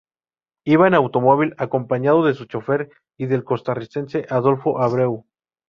[0.65, 5.27] Iba en automóvil, acompañado de su chofer y del costarricense Adolfo Abreu.